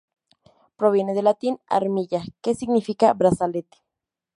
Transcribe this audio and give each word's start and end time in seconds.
Proviene 0.77 1.13
del 1.13 1.25
latín 1.25 1.59
"armilla", 1.67 2.23
que 2.41 2.55
significa 2.55 3.13
brazalete. 3.13 3.77